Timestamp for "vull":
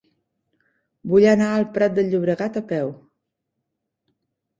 1.11-1.27